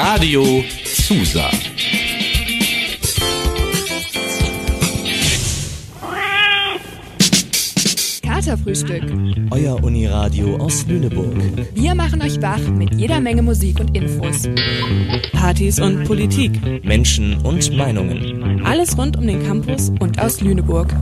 [0.00, 1.50] Radio Susa.
[8.22, 9.02] Katerfrühstück.
[9.50, 11.34] Euer Uniradio aus Lüneburg.
[11.74, 14.48] Wir machen euch wach mit jeder Menge Musik und Infos.
[15.32, 16.84] Partys und Politik.
[16.84, 18.64] Menschen und Meinungen.
[18.64, 20.94] Alles rund um den Campus Und aus Lüneburg.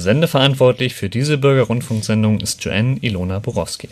[0.00, 3.88] Sendeverantwortlich für diese Bürgerrundfunksendung ist Joanne Ilona Borowski.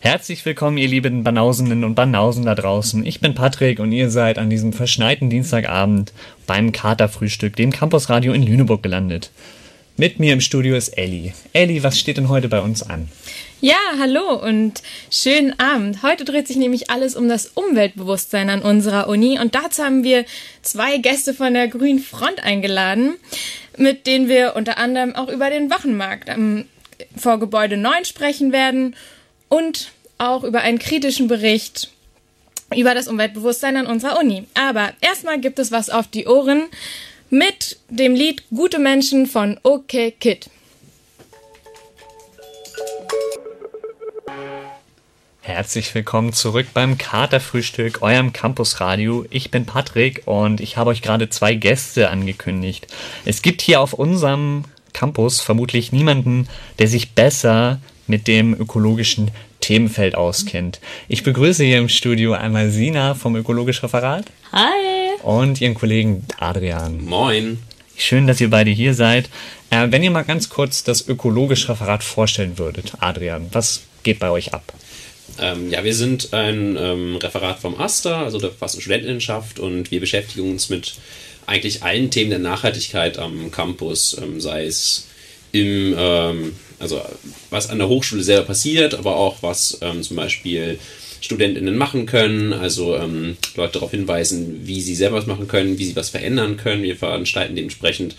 [0.00, 3.04] Herzlich willkommen, ihr lieben Banausenden und Banausen da draußen.
[3.04, 6.14] Ich bin Patrick und ihr seid an diesem verschneiten Dienstagabend
[6.46, 9.30] beim Katerfrühstück, dem Campusradio in Lüneburg gelandet.
[9.98, 11.34] Mit mir im Studio ist Elli.
[11.52, 13.10] Elli, was steht denn heute bei uns an?
[13.62, 16.02] Ja, hallo und schönen Abend.
[16.02, 20.24] Heute dreht sich nämlich alles um das Umweltbewusstsein an unserer Uni und dazu haben wir
[20.62, 23.16] zwei Gäste von der Grünen Front eingeladen,
[23.76, 26.64] mit denen wir unter anderem auch über den Wachenmarkt am
[27.14, 28.96] Vorgebäude 9 sprechen werden
[29.50, 31.90] und auch über einen kritischen Bericht
[32.74, 34.46] über das Umweltbewusstsein an unserer Uni.
[34.54, 36.62] Aber erstmal gibt es was auf die Ohren
[37.28, 40.48] mit dem Lied Gute Menschen von OK Kid.
[45.42, 49.26] Herzlich willkommen zurück beim Katerfrühstück, eurem Campusradio.
[49.30, 52.86] Ich bin Patrick und ich habe euch gerade zwei Gäste angekündigt.
[53.24, 60.14] Es gibt hier auf unserem Campus vermutlich niemanden, der sich besser mit dem ökologischen Themenfeld
[60.14, 60.80] auskennt.
[61.08, 65.20] Ich begrüße hier im Studio einmal Sina vom Ökologisch Referat Hi!
[65.22, 67.04] und ihren Kollegen Adrian.
[67.04, 67.58] Moin.
[67.96, 69.28] Schön, dass ihr beide hier seid.
[69.70, 74.30] Äh, wenn ihr mal ganz kurz das Ökologisch Referat vorstellen würdet, Adrian, was geht bei
[74.30, 74.72] euch ab?
[75.38, 80.00] Ähm, ja, wir sind ein ähm, Referat vom AStA, also der Verfassung Studentenschaft, und wir
[80.00, 80.94] beschäftigen uns mit
[81.46, 85.06] eigentlich allen Themen der Nachhaltigkeit am Campus, ähm, sei es
[85.52, 87.00] im, ähm, also
[87.50, 90.78] was an der Hochschule selber passiert, aber auch was ähm, zum Beispiel
[91.20, 95.84] StudentInnen machen können, also ähm, Leute darauf hinweisen, wie sie selber was machen können, wie
[95.84, 96.82] sie was verändern können.
[96.82, 98.14] Wir veranstalten dementsprechend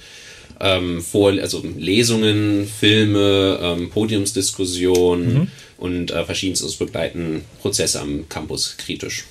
[0.62, 9.26] ähm, vor, also Lesungen, Filme, ähm, Podiumsdiskussionen und äh, verschiedenstes begleiten Prozesse am Campus kritisch.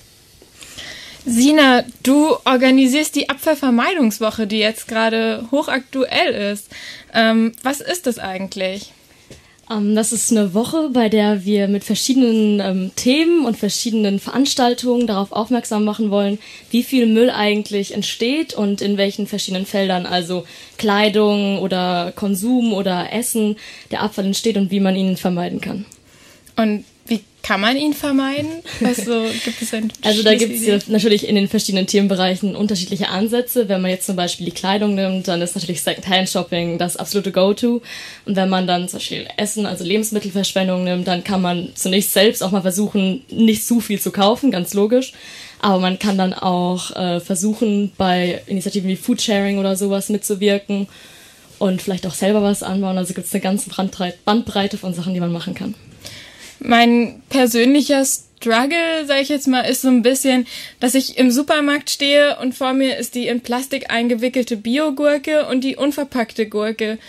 [1.25, 6.67] Sina, du organisierst die Abfallvermeidungswoche, die jetzt gerade hochaktuell ist.
[7.13, 8.91] Ähm, was ist das eigentlich?
[9.71, 15.07] Ähm, das ist eine Woche, bei der wir mit verschiedenen ähm, Themen und verschiedenen Veranstaltungen
[15.07, 16.39] darauf aufmerksam machen wollen,
[16.69, 20.45] wie viel Müll eigentlich entsteht und in welchen verschiedenen Feldern, also
[20.77, 23.55] Kleidung oder Konsum oder Essen,
[23.91, 25.85] der Abfall entsteht und wie man ihn vermeiden kann.
[26.57, 28.61] Und wie kann man ihn vermeiden?
[28.83, 33.67] Also gibt es ein Also da gibt es natürlich in den verschiedenen Themenbereichen unterschiedliche Ansätze.
[33.67, 37.81] Wenn man jetzt zum Beispiel die Kleidung nimmt, dann ist natürlich Second-Hand-Shopping das absolute Go-To.
[38.25, 42.43] Und wenn man dann zum Beispiel Essen, also Lebensmittelverschwendung nimmt, dann kann man zunächst selbst
[42.43, 45.13] auch mal versuchen, nicht zu viel zu kaufen, ganz logisch.
[45.59, 50.87] Aber man kann dann auch äh, versuchen, bei Initiativen wie Foodsharing oder sowas mitzuwirken
[51.59, 52.97] und vielleicht auch selber was anbauen.
[52.97, 53.69] Also gibt es eine ganze
[54.25, 55.75] Bandbreite von Sachen, die man machen kann.
[56.63, 60.45] Mein persönlicher Struggle, sage ich jetzt mal, ist so ein bisschen,
[60.79, 65.63] dass ich im Supermarkt stehe und vor mir ist die in Plastik eingewickelte Biogurke und
[65.63, 66.99] die unverpackte Gurke.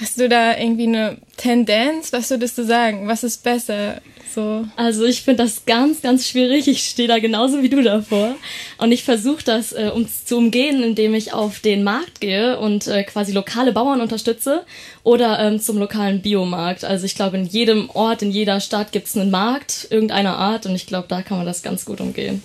[0.00, 2.12] Hast du da irgendwie eine Tendenz?
[2.12, 3.06] Was würdest du sagen?
[3.06, 4.00] Was ist besser?
[4.34, 4.66] So.
[4.74, 6.66] Also ich finde das ganz, ganz schwierig.
[6.66, 8.34] Ich stehe da genauso wie du davor.
[8.78, 12.88] Und ich versuche das äh, um, zu umgehen, indem ich auf den Markt gehe und
[12.88, 14.64] äh, quasi lokale Bauern unterstütze
[15.04, 16.84] oder ähm, zum lokalen Biomarkt.
[16.84, 20.66] Also ich glaube, in jedem Ort, in jeder Stadt gibt es einen Markt irgendeiner Art
[20.66, 22.42] und ich glaube, da kann man das ganz gut umgehen.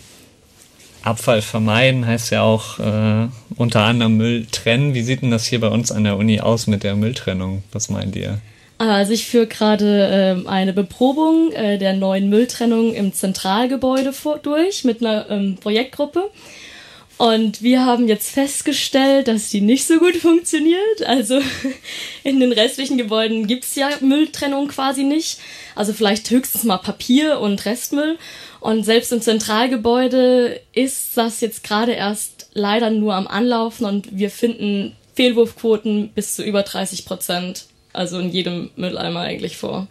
[1.03, 4.93] Abfall vermeiden heißt ja auch äh, unter anderem Müll trennen.
[4.93, 7.63] Wie sieht denn das hier bei uns an der Uni aus mit der Mülltrennung?
[7.71, 8.39] Was meint ihr?
[8.79, 14.85] Also ich führe gerade ähm, eine Beprobung äh, der neuen Mülltrennung im Zentralgebäude vor, durch
[14.85, 16.29] mit einer ähm, Projektgruppe.
[17.19, 21.03] Und wir haben jetzt festgestellt, dass die nicht so gut funktioniert.
[21.05, 21.41] Also
[22.23, 25.37] in den restlichen Gebäuden gibt's ja Mülltrennung quasi nicht.
[25.75, 28.17] Also vielleicht höchstens mal Papier und Restmüll.
[28.61, 34.31] Und selbst im Zentralgebäude ist das jetzt gerade erst leider nur am Anlaufen und wir
[34.31, 37.65] finden Fehlwurfquoten bis zu über 30 Prozent.
[37.91, 39.89] Also in jedem Mülleimer eigentlich vor.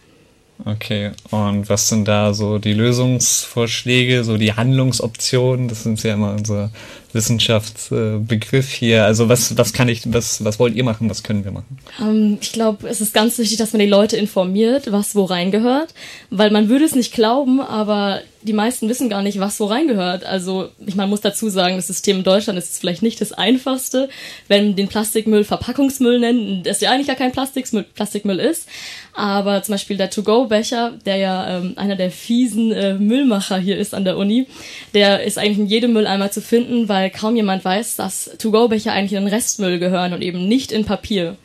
[0.65, 5.69] Okay, und was sind da so die Lösungsvorschläge, so die Handlungsoptionen?
[5.69, 6.71] Das sind ja immer unser
[7.13, 9.05] Wissenschaftsbegriff hier.
[9.05, 11.79] Also was, was kann ich, was, was wollt ihr machen, was können wir machen?
[12.01, 15.95] Ähm, ich glaube, es ist ganz wichtig, dass man die Leute informiert, was wo reingehört,
[16.31, 20.25] weil man würde es nicht glauben, aber die meisten wissen gar nicht, was wo reingehört.
[20.25, 24.09] Also ich meine, muss dazu sagen, das System in Deutschland ist vielleicht nicht das einfachste,
[24.47, 28.69] wenn den Plastikmüll Verpackungsmüll nennen, das ja eigentlich gar kein Plastikmüll, Plastikmüll ist.
[29.13, 33.93] Aber zum Beispiel der To-Go-Becher, der ja ähm, einer der fiesen äh, Müllmacher hier ist
[33.93, 34.47] an der Uni,
[34.95, 39.13] der ist eigentlich in jedem Mülleimer zu finden, weil kaum jemand weiß, dass To-Go-Becher eigentlich
[39.13, 41.37] in den Restmüll gehören und eben nicht in Papier.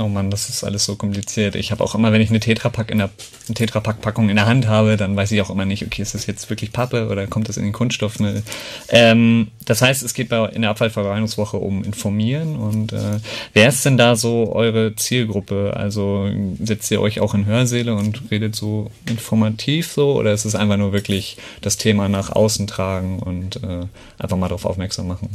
[0.00, 1.54] Oh Mann, das ist alles so kompliziert.
[1.56, 3.10] Ich habe auch immer, wenn ich eine Tetrapack in der
[3.52, 6.48] Tetrapack-Packung in der Hand habe, dann weiß ich auch immer nicht, okay, ist das jetzt
[6.48, 8.42] wirklich Pappe oder kommt das in den Kunststoffmüll?
[8.88, 13.18] Ähm, das heißt, es geht bei in der Abfallverwaltungswoche um Informieren und äh,
[13.52, 15.74] wer ist denn da so eure Zielgruppe?
[15.76, 16.30] Also
[16.62, 20.78] setzt ihr euch auch in Hörsäle und redet so informativ so oder ist es einfach
[20.78, 23.84] nur wirklich das Thema nach außen tragen und äh,
[24.18, 25.28] einfach mal darauf aufmerksam machen?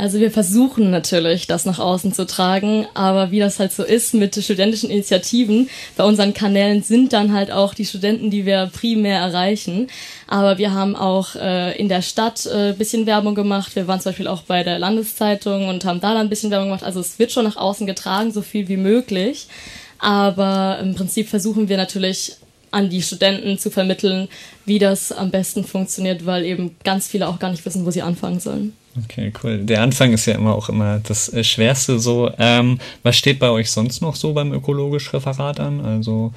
[0.00, 4.14] Also wir versuchen natürlich, das nach außen zu tragen, aber wie das halt so ist
[4.14, 9.18] mit studentischen Initiativen, bei unseren Kanälen sind dann halt auch die Studenten, die wir primär
[9.18, 9.88] erreichen.
[10.26, 13.76] Aber wir haben auch äh, in der Stadt äh, bisschen Werbung gemacht.
[13.76, 16.68] Wir waren zum Beispiel auch bei der Landeszeitung und haben da dann ein bisschen Werbung
[16.68, 16.84] gemacht.
[16.84, 19.48] Also es wird schon nach außen getragen, so viel wie möglich.
[19.98, 22.36] Aber im Prinzip versuchen wir natürlich
[22.70, 24.28] an die Studenten zu vermitteln,
[24.64, 28.00] wie das am besten funktioniert, weil eben ganz viele auch gar nicht wissen, wo sie
[28.00, 28.72] anfangen sollen.
[29.04, 29.58] Okay, cool.
[29.58, 32.30] Der Anfang ist ja immer auch immer das äh, Schwerste so.
[32.38, 35.80] Ähm, was steht bei euch sonst noch so beim Ökologisch-Referat an?
[35.80, 36.32] Also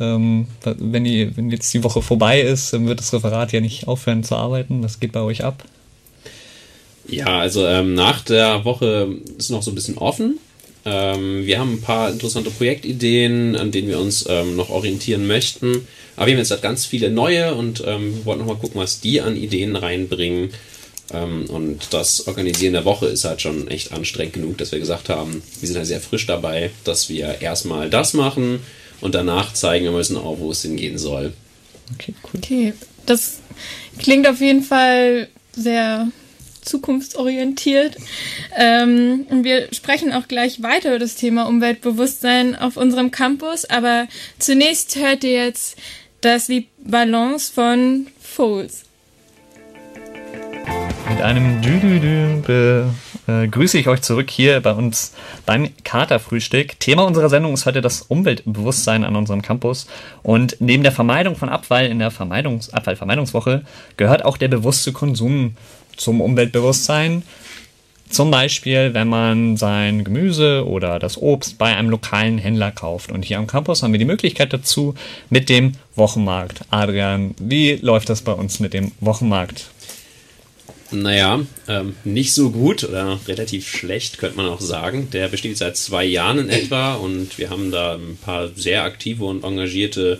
[0.00, 3.88] ähm, wenn, die, wenn jetzt die Woche vorbei ist, dann wird das Referat ja nicht
[3.88, 4.82] aufhören zu arbeiten.
[4.82, 5.64] Was geht bei euch ab?
[7.06, 10.38] Ja, also ähm, nach der Woche ist noch so ein bisschen offen.
[10.84, 15.86] Ähm, wir haben ein paar interessante Projektideen, an denen wir uns ähm, noch orientieren möchten.
[16.16, 19.00] Aber wir haben jetzt halt ganz viele neue und ähm, wollten noch mal gucken, was
[19.00, 20.50] die an Ideen reinbringen.
[21.12, 25.08] Ähm, und das Organisieren der Woche ist halt schon echt anstrengend genug, dass wir gesagt
[25.08, 28.60] haben, wir sind halt sehr frisch dabei, dass wir erstmal das machen
[29.00, 31.32] und danach zeigen wir müssen auch, wo es hingehen soll.
[31.94, 32.40] Okay, cool.
[32.42, 32.74] Okay,
[33.06, 33.38] das
[33.98, 36.08] klingt auf jeden Fall sehr
[36.62, 37.96] zukunftsorientiert.
[38.56, 43.64] Ähm, und wir sprechen auch gleich weiter über das Thema Umweltbewusstsein auf unserem Campus.
[43.64, 44.06] Aber
[44.38, 45.78] zunächst hört ihr jetzt
[46.20, 48.84] das Lied Balance von Foles.
[51.18, 52.84] Mit einem Dü-Dü-Dü
[53.26, 55.14] begrüße ich euch zurück hier bei uns
[55.46, 56.78] beim Katerfrühstück.
[56.78, 59.88] Thema unserer Sendung ist heute das Umweltbewusstsein an unserem Campus.
[60.22, 63.62] Und neben der Vermeidung von Abfall in der Vermeidungs Abfallvermeidungswoche
[63.96, 65.56] gehört auch der bewusste Konsum
[65.96, 67.24] zum Umweltbewusstsein.
[68.08, 73.10] Zum Beispiel, wenn man sein Gemüse oder das Obst bei einem lokalen Händler kauft.
[73.10, 74.94] Und hier am Campus haben wir die Möglichkeit dazu
[75.30, 76.60] mit dem Wochenmarkt.
[76.70, 79.72] Adrian, wie läuft das bei uns mit dem Wochenmarkt?
[80.90, 85.08] Naja, ähm, nicht so gut oder relativ schlecht, könnte man auch sagen.
[85.12, 89.26] Der besteht seit zwei Jahren in etwa und wir haben da ein paar sehr aktive
[89.26, 90.18] und engagierte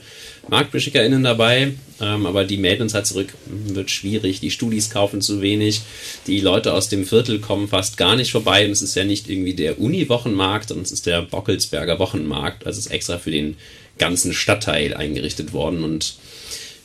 [0.49, 5.23] MarktbeschickerInnen dabei, ähm, aber die melden uns halt zurück, hm, wird schwierig, die Studis kaufen
[5.23, 5.81] zu wenig,
[6.27, 8.67] die Leute aus dem Viertel kommen fast gar nicht vorbei.
[8.67, 12.79] Und es ist ja nicht irgendwie der Uni-Wochenmarkt, sondern es ist der Bockelsberger Wochenmarkt, also
[12.79, 13.57] es ist extra für den
[13.97, 15.83] ganzen Stadtteil eingerichtet worden.
[15.83, 16.17] Und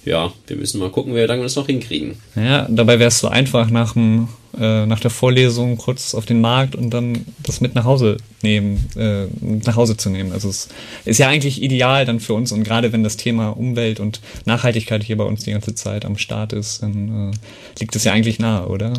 [0.06, 2.18] ja, wir müssen mal gucken, wie wir das noch hinkriegen.
[2.36, 4.28] Ja, dabei wäre es so einfach nach, dem,
[4.60, 8.90] äh, nach der Vorlesung kurz auf den Markt und dann das mit nach Hause nehmen,
[8.98, 9.26] äh,
[9.66, 10.32] nach Hause zu nehmen.
[10.32, 10.68] Also es
[11.06, 15.04] ist ja eigentlich ideal dann für uns und gerade wenn das Thema Umwelt und Nachhaltigkeit
[15.04, 18.40] hier bei uns die ganze Zeit am Start ist, dann äh, liegt es ja eigentlich
[18.40, 18.94] nahe, oder?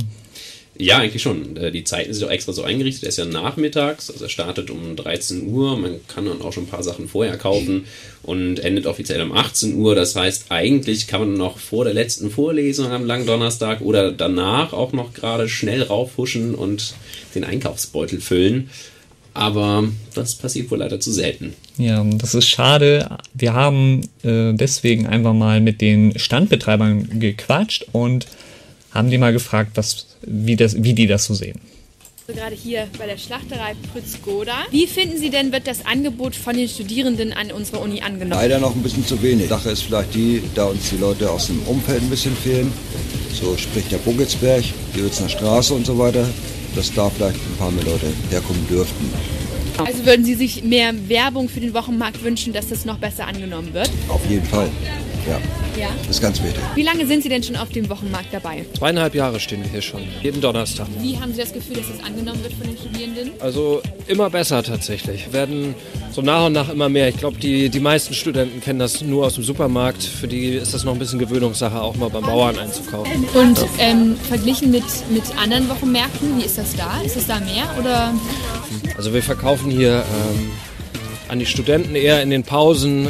[0.76, 1.56] Ja, eigentlich schon.
[1.56, 3.04] Äh, die Zeiten sind auch extra so eingerichtet.
[3.04, 5.78] Er ist ja nachmittags, also er startet um 13 Uhr.
[5.78, 7.84] Man kann dann auch schon ein paar Sachen vorher kaufen
[8.22, 9.94] und endet offiziell um 18 Uhr.
[9.94, 14.72] Das heißt, eigentlich kann man noch vor der letzten Vorlesung am langen Donnerstag oder danach
[14.72, 16.94] auch noch gerade schnell raufhuschen und
[17.34, 18.70] den Einkaufsbeutel füllen.
[19.32, 21.54] Aber das passiert wohl leider zu selten.
[21.76, 23.18] Ja, das ist schade.
[23.32, 28.26] Wir haben äh, deswegen einfach mal mit den Standbetreibern gequatscht und
[28.94, 31.60] haben die mal gefragt, was, wie, das, wie die das so sehen.
[32.26, 34.54] Also gerade hier bei der Schlachterei Pritz Goda.
[34.70, 38.40] Wie finden Sie denn, wird das Angebot von den Studierenden an unserer Uni angenommen?
[38.40, 39.42] Leider noch ein bisschen zu wenig.
[39.42, 42.72] Die Sache ist vielleicht die, da uns die Leute aus dem Umfeld ein bisschen fehlen.
[43.34, 44.64] So spricht der Buggelsberg,
[44.96, 46.26] die Uelzner Straße und so weiter,
[46.74, 49.12] dass da vielleicht ein paar mehr Leute herkommen dürften.
[49.76, 53.74] Also würden Sie sich mehr Werbung für den Wochenmarkt wünschen, dass das noch besser angenommen
[53.74, 53.90] wird?
[54.08, 54.70] Auf jeden Fall.
[55.28, 55.40] Ja.
[55.80, 55.88] Ja.
[56.00, 56.62] Das ist ganz wichtig.
[56.74, 58.64] Wie lange sind Sie denn schon auf dem Wochenmarkt dabei?
[58.76, 60.02] Zweieinhalb Jahre stehen wir hier schon.
[60.22, 60.86] Jeden Donnerstag.
[61.00, 63.30] Wie haben Sie das Gefühl, dass es angenommen wird von den Studierenden?
[63.40, 65.32] Also immer besser tatsächlich.
[65.32, 65.74] Werden
[66.12, 67.08] so nach und nach immer mehr.
[67.08, 70.02] Ich glaube, die, die meisten Studenten kennen das nur aus dem Supermarkt.
[70.02, 73.24] Für die ist das noch ein bisschen Gewöhnungssache, auch mal beim Bauern einzukaufen.
[73.34, 77.00] Und ähm, verglichen mit, mit anderen Wochenmärkten, wie ist das da?
[77.04, 78.14] Ist es da mehr oder?
[78.96, 80.50] Also wir verkaufen hier ähm,
[81.28, 83.08] an die Studenten eher in den Pausen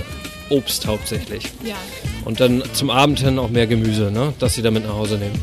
[0.50, 1.44] Obst hauptsächlich.
[1.64, 1.76] Ja.
[2.24, 4.34] Und dann zum Abend hin auch mehr Gemüse, ne?
[4.38, 5.40] dass sie damit nach Hause nehmen.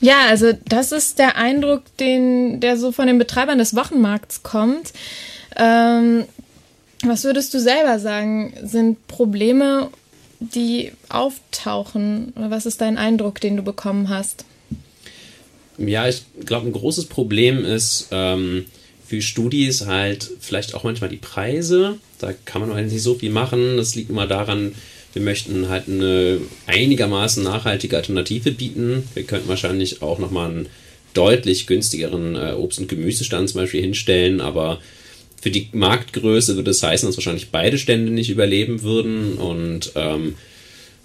[0.00, 4.92] Ja, also das ist der Eindruck, den, der so von den Betreibern des Wochenmarkts kommt.
[5.56, 6.24] Ähm,
[7.02, 9.90] was würdest du selber sagen, sind Probleme,
[10.38, 12.32] die auftauchen?
[12.36, 14.44] Oder was ist dein Eindruck, den du bekommen hast?
[15.78, 18.66] Ja, ich glaube, ein großes Problem ist ähm,
[19.06, 21.98] für Studis halt vielleicht auch manchmal die Preise.
[22.18, 23.76] Da kann man halt nicht so viel machen.
[23.76, 24.74] Das liegt immer daran,
[25.12, 29.04] wir möchten halt eine einigermaßen nachhaltige Alternative bieten.
[29.14, 30.68] Wir könnten wahrscheinlich auch nochmal einen
[31.14, 34.80] deutlich günstigeren äh, Obst- und Gemüsestand zum Beispiel hinstellen, aber
[35.40, 40.34] für die Marktgröße würde es heißen, dass wahrscheinlich beide Stände nicht überleben würden und ähm,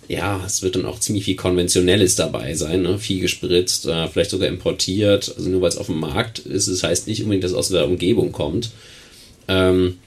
[0.08, 3.00] ja, es wird dann auch ziemlich viel Konventionelles dabei sein, ne?
[3.00, 5.34] viel gespritzt, äh, vielleicht sogar importiert.
[5.38, 7.70] Also nur weil es auf dem Markt ist, das heißt nicht unbedingt, dass es aus
[7.70, 8.72] der Umgebung kommt.
[9.48, 9.98] Ähm,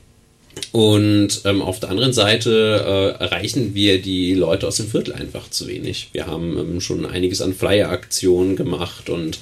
[0.72, 5.50] und ähm, auf der anderen Seite äh, erreichen wir die Leute aus dem Viertel einfach
[5.50, 6.10] zu wenig.
[6.12, 9.38] Wir haben ähm, schon einiges an Flyer-Aktionen gemacht und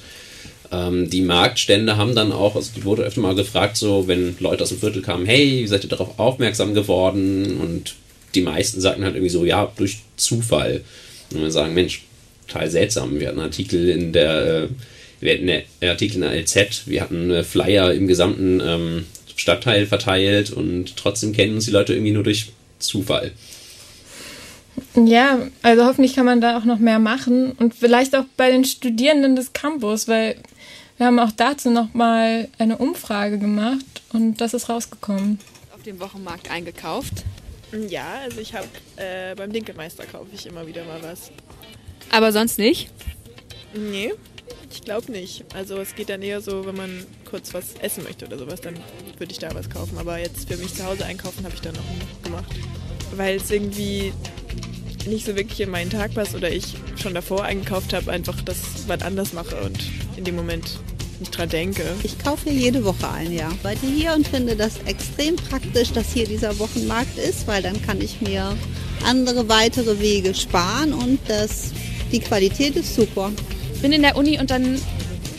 [0.71, 4.63] ähm, die Marktstände haben dann auch, also die wurde öfter mal gefragt, so wenn Leute
[4.63, 7.57] aus dem Viertel kamen, hey, wie seid ihr darauf aufmerksam geworden?
[7.59, 7.95] Und
[8.35, 10.83] die meisten sagten halt irgendwie so, ja, durch Zufall.
[11.31, 12.03] Und wir sagen, Mensch,
[12.47, 13.19] total seltsam.
[13.19, 14.67] Wir hatten Artikel in der, äh,
[15.19, 19.87] wir hatten einen Artikel in der LZ, wir hatten äh, Flyer im gesamten ähm, Stadtteil
[19.87, 23.31] verteilt und trotzdem kennen uns die Leute irgendwie nur durch Zufall.
[24.95, 28.65] Ja, also hoffentlich kann man da auch noch mehr machen und vielleicht auch bei den
[28.65, 30.35] Studierenden des Campus, weil
[30.97, 35.39] wir haben auch dazu nochmal eine Umfrage gemacht und das ist rausgekommen.
[35.75, 37.23] Auf dem Wochenmarkt eingekauft.
[37.89, 41.31] Ja, also ich habe äh, beim Dinkelmeister kaufe ich immer wieder mal was.
[42.11, 42.91] Aber sonst nicht?
[43.73, 44.13] Nee,
[44.71, 45.43] ich glaube nicht.
[45.55, 48.75] Also es geht dann eher so, wenn man kurz was essen möchte oder sowas, dann
[49.17, 49.97] würde ich da was kaufen.
[49.97, 52.53] Aber jetzt für mich zu Hause einkaufen habe ich dann noch nie gemacht.
[53.15, 54.13] Weil es irgendwie
[55.07, 58.87] nicht so wirklich in meinen Tag passt oder ich schon davor eingekauft habe, einfach das
[58.87, 59.79] was anders mache und
[60.15, 60.79] in dem Moment
[61.23, 61.83] nicht dran denke.
[62.03, 63.49] Ich kaufe hier jede Woche ein, ja.
[63.63, 68.01] Weite hier und finde das extrem praktisch, dass hier dieser Wochenmarkt ist, weil dann kann
[68.01, 68.55] ich mir
[69.05, 71.71] andere weitere Wege sparen und das,
[72.11, 73.31] die Qualität ist super.
[73.73, 74.81] Ich bin in der Uni und dann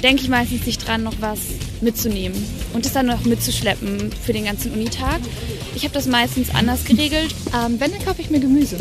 [0.03, 1.39] denke ich meistens nicht dran, noch was
[1.83, 5.21] mitzunehmen und es dann noch mitzuschleppen für den ganzen Unitag.
[5.75, 7.35] Ich habe das meistens anders geregelt.
[7.55, 8.79] Ähm, wenn, dann kaufe ich mir Gemüse.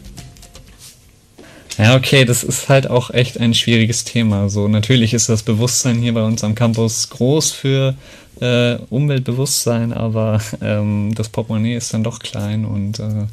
[1.77, 4.49] Ja, okay, das ist halt auch echt ein schwieriges Thema.
[4.49, 7.95] So, natürlich ist das Bewusstsein hier bei uns am Campus groß für
[8.41, 13.25] äh, Umweltbewusstsein, aber ähm, das Portemonnaie ist dann doch klein und äh,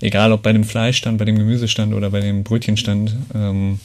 [0.00, 3.80] egal ob bei dem Fleischstand, bei dem Gemüsestand oder bei dem Brötchenstand, ähm,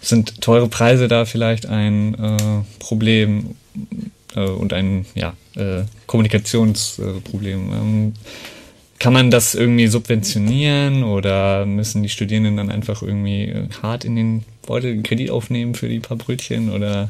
[0.00, 2.36] sind teure Preise da vielleicht ein äh,
[2.78, 3.56] Problem
[4.36, 7.72] äh, und ein ja, äh, Kommunikationsproblem.
[7.72, 8.12] Ähm,
[8.98, 14.16] kann man das irgendwie subventionieren oder müssen die Studierenden dann einfach irgendwie äh, hart in
[14.16, 17.08] den Beutel einen Kredit aufnehmen für die paar Brötchen oder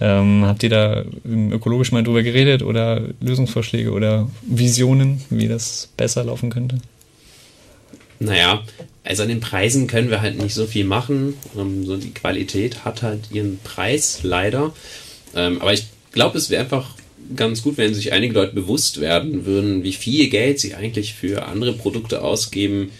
[0.00, 6.24] ähm, habt ihr da ökologisch mal drüber geredet oder Lösungsvorschläge oder Visionen, wie das besser
[6.24, 6.78] laufen könnte?
[8.18, 8.62] Naja,
[9.04, 11.34] also an den Preisen können wir halt nicht so viel machen.
[11.56, 14.72] Ähm, so die Qualität hat halt ihren Preis leider.
[15.34, 16.90] Ähm, aber ich glaube, es wäre einfach
[17.36, 21.46] ganz gut, wenn sich einige Leute bewusst werden würden, wie viel Geld sie eigentlich für
[21.46, 22.90] andere Produkte ausgeben,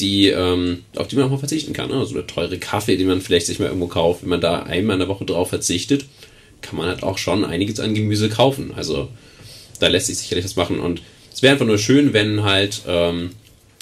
[0.00, 1.92] die, ähm, auf die man auch mal verzichten kann.
[1.92, 4.94] Also der teure Kaffee, den man vielleicht sich mal irgendwo kauft, wenn man da einmal
[4.94, 6.06] in der Woche drauf verzichtet,
[6.60, 8.72] kann man halt auch schon einiges an Gemüse kaufen.
[8.74, 9.08] Also
[9.80, 10.80] da lässt sich sicherlich was machen.
[10.80, 13.30] Und es wäre einfach nur schön, wenn halt ähm,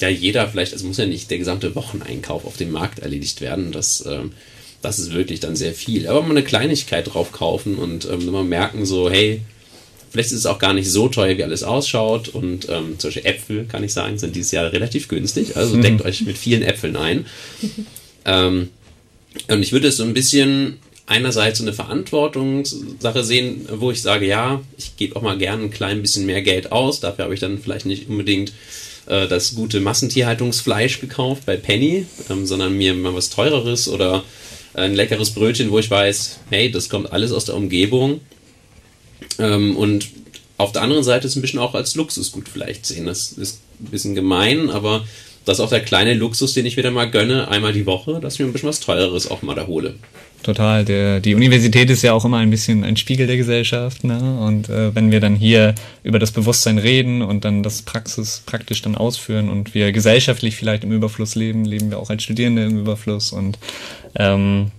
[0.00, 3.73] ja jeder vielleicht, also muss ja nicht der gesamte Wocheneinkauf auf dem Markt erledigt werden.
[3.73, 4.33] Das, ähm,
[4.83, 6.07] das ist wirklich dann sehr viel.
[6.09, 9.41] Aber mal eine Kleinigkeit drauf kaufen und ähm, immer merken so, hey,
[10.12, 12.28] Vielleicht ist es auch gar nicht so teuer, wie alles ausschaut.
[12.28, 15.57] Und ähm, zum Beispiel Äpfel, kann ich sagen, sind dieses Jahr relativ günstig.
[15.57, 15.83] Also mhm.
[15.83, 17.25] deckt euch mit vielen Äpfeln ein.
[18.26, 18.69] ähm,
[19.49, 24.26] und ich würde es so ein bisschen einerseits so eine Verantwortungssache sehen, wo ich sage,
[24.26, 27.00] ja, ich gebe auch mal gerne ein klein bisschen mehr Geld aus.
[27.00, 28.52] Dafür habe ich dann vielleicht nicht unbedingt
[29.07, 34.25] äh, das gute Massentierhaltungsfleisch gekauft bei Penny, ähm, sondern mir mal was teureres oder
[34.75, 38.21] ein leckeres Brötchen, wo ich weiß, hey, das kommt alles aus der Umgebung
[39.38, 40.09] ähm, und
[40.59, 43.07] auf der anderen Seite ist ein bisschen auch als Luxusgut vielleicht sehen.
[43.07, 45.05] Das ist ein bisschen gemein, aber
[45.45, 48.35] das ist auch der kleine Luxus, den ich wieder mal gönne, einmal die Woche, dass
[48.35, 49.95] ich mir ein bisschen was Teureres auch mal da hole.
[50.43, 50.85] Total.
[50.85, 54.05] Der, die Universität ist ja auch immer ein bisschen ein Spiegel der Gesellschaft.
[54.05, 54.38] Ne?
[54.41, 58.83] Und äh, wenn wir dann hier über das Bewusstsein reden und dann das Praxis praktisch
[58.83, 62.79] dann ausführen und wir gesellschaftlich vielleicht im Überfluss leben, leben wir auch als Studierende im
[62.79, 63.33] Überfluss.
[63.33, 63.59] Und
[64.17, 64.73] ähm,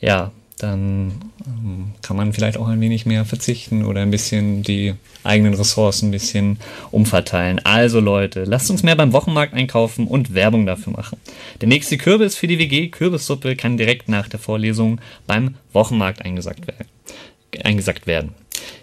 [0.00, 1.12] ja, dann
[1.46, 6.08] ähm, kann man vielleicht auch ein wenig mehr verzichten oder ein bisschen die eigenen Ressourcen
[6.08, 6.58] ein bisschen
[6.90, 7.60] umverteilen.
[7.64, 11.18] Also Leute, lasst uns mehr beim Wochenmarkt einkaufen und Werbung dafür machen.
[11.60, 16.66] Der nächste Kürbis für die WG Kürbissuppe kann direkt nach der Vorlesung beim Wochenmarkt eingesackt
[16.66, 16.88] werden.
[17.62, 18.34] Eingesackt werden.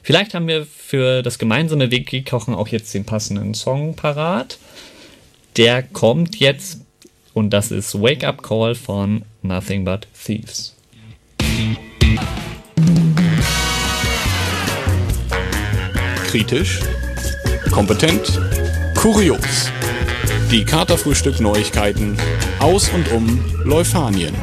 [0.04, 4.60] Vielleicht haben wir für das gemeinsame WG-Kochen auch jetzt den passenden Song parat.
[5.58, 6.82] Der kommt jetzt
[7.34, 10.76] und das ist Wake Up Call von Nothing But Thieves.
[16.28, 16.80] Kritisch,
[17.72, 18.42] kompetent,
[18.96, 19.70] kurios.
[20.52, 22.18] Die Katerfrühstück Neuigkeiten
[22.60, 24.34] aus und um Leufanien.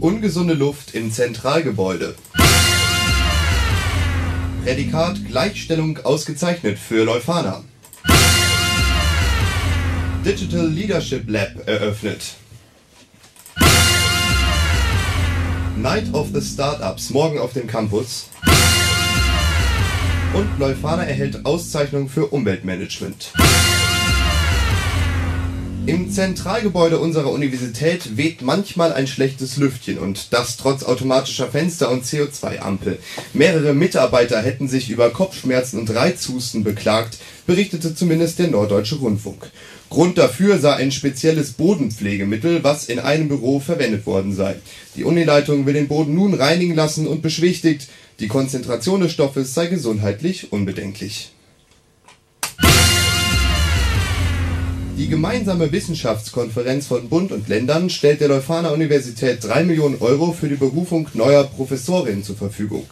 [0.00, 2.16] Ungesunde Luft im Zentralgebäude.
[4.64, 7.62] Prädikat Gleichstellung ausgezeichnet für Leuphana.
[10.24, 12.36] Digital Leadership Lab eröffnet.
[15.76, 18.28] Night of the Startups morgen auf dem Campus.
[20.32, 23.32] Und Leuphana erhält Auszeichnung für Umweltmanagement.
[25.84, 32.04] Im Zentralgebäude unserer Universität weht manchmal ein schlechtes Lüftchen und das trotz automatischer Fenster und
[32.04, 32.98] CO2-Ampel.
[33.32, 39.50] Mehrere Mitarbeiter hätten sich über Kopfschmerzen und Reizhusten beklagt, berichtete zumindest der Norddeutsche Rundfunk.
[39.90, 44.54] Grund dafür sei ein spezielles Bodenpflegemittel, was in einem Büro verwendet worden sei.
[44.94, 47.88] Die Unileitung will den Boden nun reinigen lassen und beschwichtigt,
[48.20, 51.32] die Konzentration des Stoffes sei gesundheitlich unbedenklich.
[54.98, 60.50] Die gemeinsame Wissenschaftskonferenz von Bund und Ländern stellt der Leuphana Universität 3 Millionen Euro für
[60.50, 62.84] die Berufung neuer Professorinnen zur Verfügung.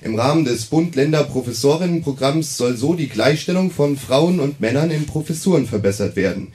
[0.00, 6.14] Im Rahmen des Bund-Länder-Professorinnenprogramms soll so die Gleichstellung von Frauen und Männern in Professuren verbessert
[6.14, 6.52] werden.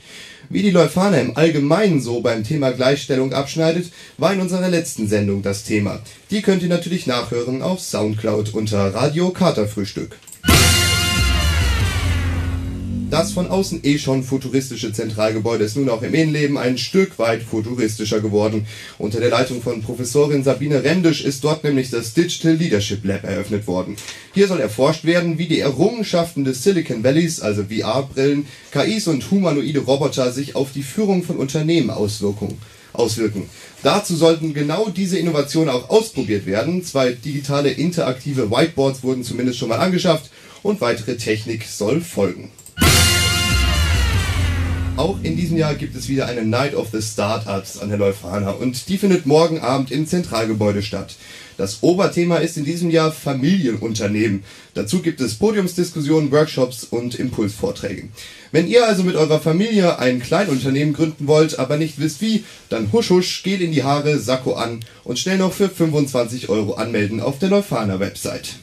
[0.49, 5.41] Wie die Leuphana im Allgemeinen so beim Thema Gleichstellung abschneidet, war in unserer letzten Sendung
[5.41, 5.99] das Thema.
[6.31, 10.17] Die könnt ihr natürlich nachhören auf Soundcloud unter Radio Katerfrühstück.
[13.11, 17.43] Das von außen eh schon futuristische Zentralgebäude ist nun auch im Innenleben ein Stück weit
[17.43, 18.65] futuristischer geworden.
[18.97, 23.67] Unter der Leitung von Professorin Sabine Rendisch ist dort nämlich das Digital Leadership Lab eröffnet
[23.67, 23.95] worden.
[24.33, 29.79] Hier soll erforscht werden, wie die Errungenschaften des Silicon Valleys, also VR-Brillen, KIs und humanoide
[29.79, 32.57] Roboter sich auf die Führung von Unternehmen auswirken.
[32.91, 33.49] auswirken.
[33.83, 36.83] Dazu sollten genau diese Innovationen auch ausprobiert werden.
[36.83, 40.31] Zwei digitale interaktive Whiteboards wurden zumindest schon mal angeschafft
[40.63, 42.49] und weitere Technik soll folgen.
[44.97, 48.51] Auch in diesem Jahr gibt es wieder eine Night of the Startups an der Leuphana
[48.51, 51.15] und die findet morgen Abend im Zentralgebäude statt.
[51.57, 54.43] Das Oberthema ist in diesem Jahr Familienunternehmen.
[54.73, 58.07] Dazu gibt es Podiumsdiskussionen, Workshops und Impulsvorträge.
[58.53, 62.93] Wenn ihr also mit eurer Familie ein Kleinunternehmen gründen wollt, aber nicht wisst wie, dann
[62.93, 67.19] husch husch, geht in die Haare, Sakko an und schnell noch für 25 Euro anmelden
[67.19, 68.55] auf der Leuphana Website.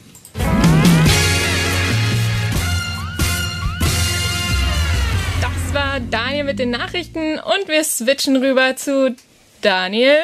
[5.99, 9.15] Daniel mit den Nachrichten und wir switchen rüber zu
[9.61, 10.17] Daniel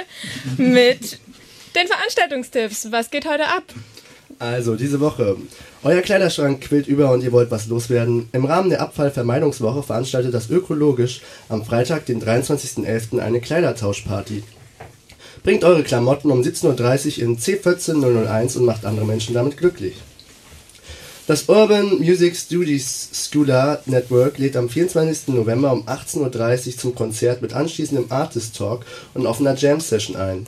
[0.58, 1.20] mit
[1.76, 2.92] den Veranstaltungstipps.
[2.92, 3.64] Was geht heute ab?
[4.40, 5.36] Also, diese Woche.
[5.84, 8.30] Euer Kleiderschrank quillt über und ihr wollt was loswerden.
[8.32, 13.20] Im Rahmen der Abfallvermeidungswoche veranstaltet das Ökologisch am Freitag, den 23.11.
[13.20, 14.44] eine Kleidertauschparty.
[15.44, 19.96] Bringt eure Klamotten um 17.30 Uhr in C14001 und macht andere Menschen damit glücklich.
[21.30, 25.28] Das Urban Music Studies Schooler Network lädt am 24.
[25.28, 30.48] November um 18.30 Uhr zum Konzert mit anschließendem Artist Talk und offener Jam Session ein.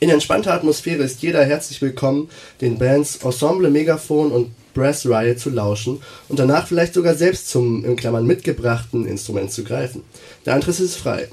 [0.00, 2.28] In entspannter Atmosphäre ist jeder herzlich willkommen,
[2.60, 7.84] den Bands Ensemble Megaphon und Brass Riot zu lauschen und danach vielleicht sogar selbst zum
[7.84, 10.02] in Klammern mitgebrachten Instrument zu greifen.
[10.44, 11.28] Der Eintritt ist frei.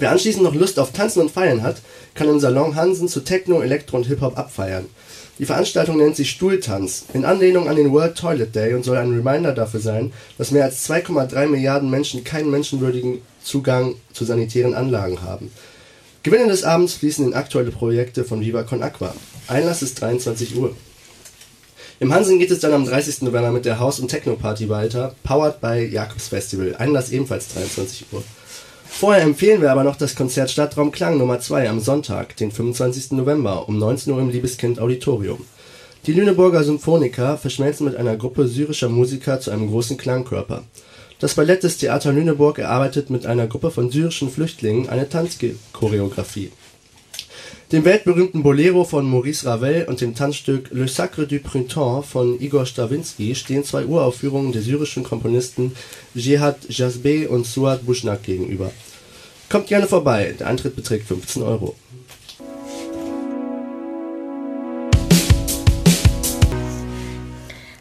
[0.00, 1.82] Wer anschließend noch Lust auf Tanzen und Feiern hat,
[2.14, 4.86] kann im Salon Hansen zu Techno, Elektro und Hip-Hop abfeiern.
[5.40, 9.10] Die Veranstaltung nennt sich Stuhltanz, in Anlehnung an den World Toilet Day und soll ein
[9.10, 15.22] Reminder dafür sein, dass mehr als 2,3 Milliarden Menschen keinen menschenwürdigen Zugang zu sanitären Anlagen
[15.22, 15.50] haben.
[16.22, 19.14] Gewinne des Abends fließen in aktuelle Projekte von Viva Con Aqua.
[19.46, 20.76] Einlass ist 23 Uhr.
[22.00, 23.22] Im Hansen geht es dann am 30.
[23.22, 26.76] November mit der House- und Techno-Party weiter, powered by Jakobs Festival.
[26.76, 28.22] Einlass ebenfalls 23 Uhr.
[28.90, 33.12] Vorher empfehlen wir aber noch das Konzert Stadtraum Klang Nummer 2 am Sonntag, den 25.
[33.12, 35.46] November um 19 Uhr im Liebeskind Auditorium.
[36.06, 40.64] Die Lüneburger Symphoniker verschmelzen mit einer Gruppe syrischer Musiker zu einem großen Klangkörper.
[41.18, 46.50] Das Ballett des Theater Lüneburg erarbeitet mit einer Gruppe von syrischen Flüchtlingen eine Tanzchoreografie.
[47.72, 52.66] Dem weltberühmten Bolero von Maurice Ravel und dem Tanzstück Le Sacre du Printemps von Igor
[52.66, 55.76] Strawinski stehen zwei Uraufführungen der syrischen Komponisten
[56.12, 58.72] Jihad Jazbeh und Suad Bushnak gegenüber.
[59.48, 61.76] Kommt gerne vorbei, der Eintritt beträgt 15 Euro.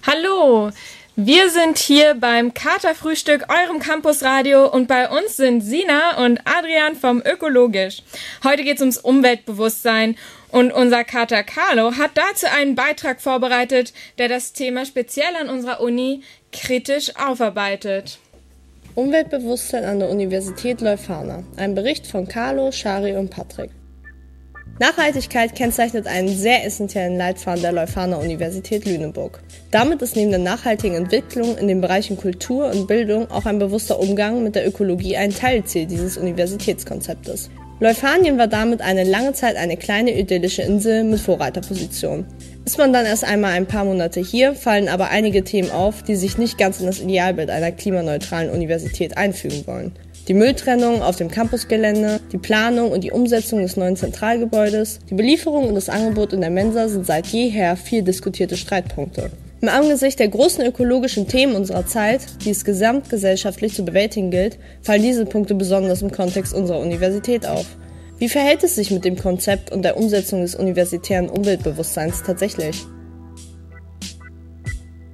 [0.05, 0.69] Hallo,
[1.25, 7.21] wir sind hier beim Katerfrühstück, eurem Campusradio und bei uns sind Sina und Adrian vom
[7.21, 8.03] Ökologisch.
[8.45, 10.15] Heute geht es ums Umweltbewusstsein
[10.49, 15.81] und unser Kater Carlo hat dazu einen Beitrag vorbereitet, der das Thema speziell an unserer
[15.81, 16.21] Uni
[16.53, 18.17] kritisch aufarbeitet.
[18.95, 21.43] Umweltbewusstsein an der Universität Leuphana.
[21.57, 23.71] Ein Bericht von Carlo, Shari und Patrick.
[24.79, 29.41] Nachhaltigkeit kennzeichnet einen sehr essentiellen Leitfaden der Leuphana Universität Lüneburg.
[29.71, 33.99] Damit ist neben der nachhaltigen Entwicklung in den Bereichen Kultur und Bildung auch ein bewusster
[33.99, 37.49] Umgang mit der Ökologie ein Teilziel dieses Universitätskonzeptes.
[37.81, 42.25] Leuphanien war damit eine lange Zeit eine kleine idyllische Insel mit Vorreiterposition.
[42.63, 46.15] Ist man dann erst einmal ein paar Monate hier, fallen aber einige Themen auf, die
[46.15, 49.91] sich nicht ganz in das Idealbild einer klimaneutralen Universität einfügen wollen.
[50.29, 55.67] Die Mülltrennung auf dem Campusgelände, die Planung und die Umsetzung des neuen Zentralgebäudes, die Belieferung
[55.67, 59.31] und das Angebot in der Mensa sind seit jeher viel diskutierte Streitpunkte.
[59.59, 65.01] Im Angesicht der großen ökologischen Themen unserer Zeit, die es gesamtgesellschaftlich zu bewältigen gilt, fallen
[65.01, 67.65] diese Punkte besonders im Kontext unserer Universität auf.
[68.19, 72.85] Wie verhält es sich mit dem Konzept und der Umsetzung des universitären Umweltbewusstseins tatsächlich?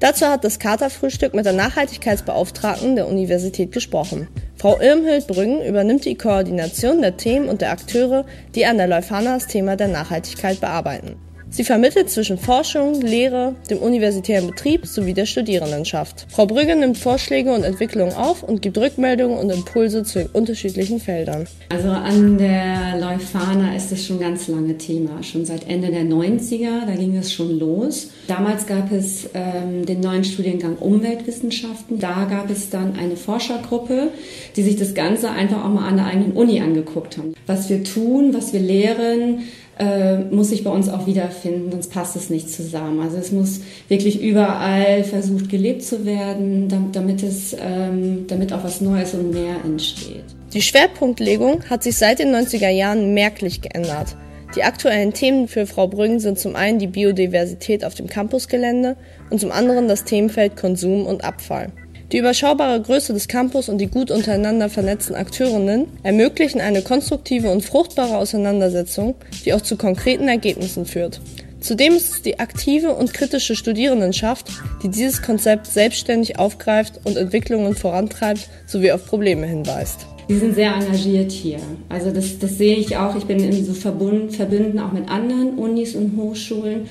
[0.01, 4.27] Dazu hat das Katerfrühstück mit der Nachhaltigkeitsbeauftragten der Universität gesprochen.
[4.65, 8.25] Frau Irmhild Brüggen übernimmt die Koordination der Themen und der Akteure,
[8.55, 11.17] die an der Leuphana das Thema der Nachhaltigkeit bearbeiten.
[11.55, 16.27] Sie vermittelt zwischen Forschung, Lehre, dem universitären Betrieb sowie der Studierendenschaft.
[16.27, 20.99] Frau Brügge nimmt Vorschläge und Entwicklungen auf und gibt Rückmeldungen und Impulse zu den unterschiedlichen
[20.99, 21.47] Feldern.
[21.69, 26.85] Also an der Leuphana ist es schon ganz lange Thema, schon seit Ende der 90er,
[26.87, 28.09] da ging es schon los.
[28.27, 31.99] Damals gab es ähm, den neuen Studiengang Umweltwissenschaften.
[31.99, 34.09] Da gab es dann eine Forschergruppe,
[34.57, 37.33] die sich das Ganze einfach auch mal an der eigenen Uni angeguckt haben.
[37.47, 39.43] Was wir tun, was wir lehren,
[39.77, 43.01] äh, muss sich bei uns auch wiederfinden, sonst passt es nicht zusammen.
[43.01, 48.63] Also es muss wirklich überall versucht gelebt zu werden, damit, damit es, ähm, damit auch
[48.63, 50.23] was Neues und mehr entsteht.
[50.53, 54.15] Die Schwerpunktlegung hat sich seit den 90er Jahren merklich geändert.
[54.55, 58.95] Die aktuellen Themen für Frau Brüggen sind zum einen die Biodiversität auf dem Campusgelände
[59.29, 61.73] und zum anderen das Themenfeld Konsum und Abfall.
[62.11, 67.65] Die überschaubare Größe des Campus und die gut untereinander vernetzten Akteurinnen ermöglichen eine konstruktive und
[67.65, 71.19] fruchtbare Auseinandersetzung, die auch zu konkreten Ergebnissen führt.
[71.61, 74.49] Zudem ist es die aktive und kritische Studierendenschaft,
[74.83, 80.05] die dieses Konzept selbstständig aufgreift und Entwicklungen vorantreibt sowie auf Probleme hinweist.
[80.29, 81.57] Die sind sehr engagiert hier.
[81.89, 83.15] Also das, das sehe ich auch.
[83.15, 86.87] Ich bin in so verbunden, verbunden auch mit anderen Unis und Hochschulen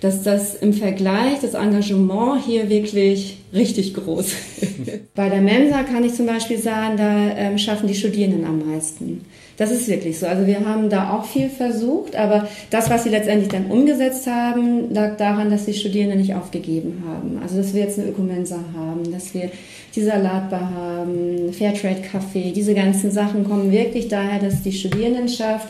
[0.00, 5.14] dass das im Vergleich das Engagement hier wirklich richtig groß ist.
[5.14, 9.24] Bei der Mensa kann ich zum Beispiel sagen, da ähm, schaffen die Studierenden am meisten.
[9.56, 10.26] Das ist wirklich so.
[10.26, 14.94] Also wir haben da auch viel versucht, aber das, was sie letztendlich dann umgesetzt haben,
[14.94, 17.40] lag daran, dass die Studierenden nicht aufgegeben haben.
[17.42, 19.50] Also dass wir jetzt eine Ökomensa haben, dass wir
[19.96, 25.66] die Salatbar haben, Fairtrade Café, diese ganzen Sachen kommen wirklich daher, dass die Studierendenschaft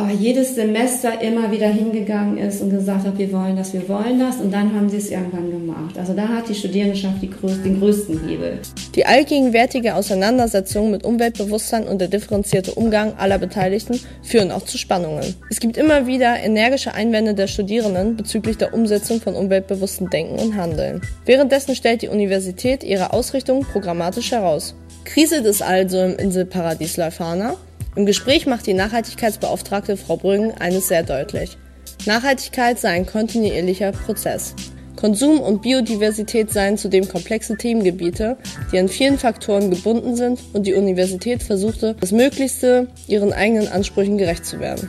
[0.00, 4.18] aber jedes Semester immer wieder hingegangen ist und gesagt hat, wir wollen das, wir wollen
[4.18, 4.36] das.
[4.36, 5.98] Und dann haben sie es irgendwann gemacht.
[5.98, 8.58] Also da hat die Studierendenschaft die größ den größten Hebel.
[8.94, 15.34] Die allgegenwärtige Auseinandersetzung mit Umweltbewusstsein und der differenzierte Umgang aller Beteiligten führen auch zu Spannungen.
[15.50, 20.56] Es gibt immer wieder energische Einwände der Studierenden bezüglich der Umsetzung von umweltbewussten Denken und
[20.56, 21.02] Handeln.
[21.26, 24.74] Währenddessen stellt die Universität ihre Ausrichtung programmatisch heraus.
[25.04, 27.56] Kriselt es also im Inselparadies Leuphana?
[27.96, 31.58] Im Gespräch macht die Nachhaltigkeitsbeauftragte Frau Brüggen eines sehr deutlich.
[32.06, 34.54] Nachhaltigkeit sei ein kontinuierlicher Prozess.
[34.96, 38.36] Konsum und Biodiversität seien zudem komplexe Themengebiete,
[38.70, 44.18] die an vielen Faktoren gebunden sind und die Universität versuchte, das Möglichste ihren eigenen Ansprüchen
[44.18, 44.88] gerecht zu werden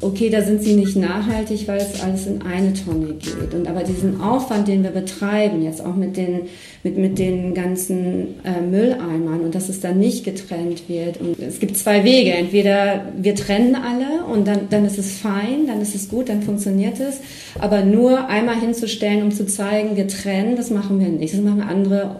[0.00, 3.54] okay, da sind sie nicht nachhaltig, weil es alles in eine Tonne geht.
[3.54, 6.42] Und aber diesen Aufwand, den wir betreiben, jetzt auch mit den,
[6.82, 11.18] mit, mit den ganzen äh, Mülleimern und dass es dann nicht getrennt wird.
[11.20, 12.32] Und es gibt zwei Wege.
[12.32, 16.42] Entweder wir trennen alle und dann, dann ist es fein, dann ist es gut, dann
[16.42, 17.20] funktioniert es.
[17.58, 21.32] Aber nur einmal hinzustellen, um zu zeigen, wir trennen, das machen wir nicht.
[21.32, 22.16] Das machen andere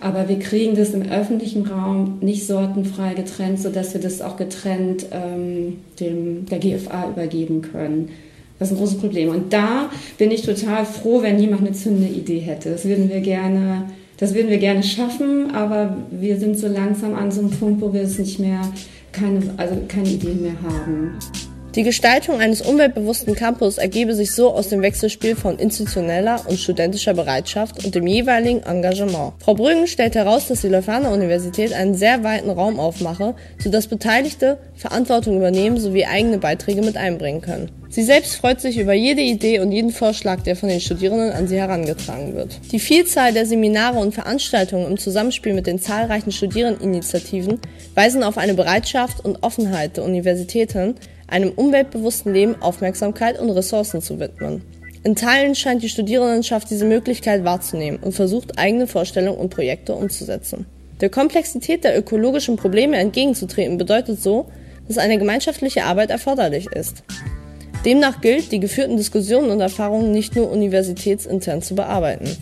[0.00, 5.06] aber wir kriegen das im öffentlichen Raum nicht sortenfrei getrennt, sodass wir das auch getrennt
[5.12, 8.10] ähm, dem, der GFA übergeben können.
[8.58, 9.28] Das ist ein großes Problem.
[9.30, 12.70] Und da bin ich total froh, wenn jemand eine zündende Idee hätte.
[12.70, 13.86] Das würden wir gerne,
[14.18, 17.92] das würden wir gerne schaffen, aber wir sind so langsam an so einem Punkt, wo
[17.92, 18.60] wir es nicht mehr,
[19.10, 21.18] keine, also keine Ideen mehr haben.
[21.74, 27.14] Die Gestaltung eines umweltbewussten Campus ergebe sich so aus dem Wechselspiel von institutioneller und studentischer
[27.14, 29.32] Bereitschaft und dem jeweiligen Engagement.
[29.38, 34.58] Frau Brüggen stellt heraus, dass die Leuphana Universität einen sehr weiten Raum aufmache, sodass Beteiligte
[34.74, 37.70] Verantwortung übernehmen sowie eigene Beiträge mit einbringen können.
[37.88, 41.46] Sie selbst freut sich über jede Idee und jeden Vorschlag, der von den Studierenden an
[41.46, 42.58] sie herangetragen wird.
[42.70, 47.60] Die Vielzahl der Seminare und Veranstaltungen im Zusammenspiel mit den zahlreichen Studierendeninitiativen
[47.94, 50.94] weisen auf eine Bereitschaft und Offenheit der Universitäten,
[51.32, 54.62] einem umweltbewussten Leben Aufmerksamkeit und Ressourcen zu widmen.
[55.02, 60.66] In Teilen scheint die Studierendenschaft diese Möglichkeit wahrzunehmen und versucht, eigene Vorstellungen und Projekte umzusetzen.
[61.00, 64.46] Der Komplexität der ökologischen Probleme entgegenzutreten bedeutet so,
[64.86, 67.02] dass eine gemeinschaftliche Arbeit erforderlich ist.
[67.84, 72.36] Demnach gilt, die geführten Diskussionen und Erfahrungen nicht nur universitätsintern zu bearbeiten.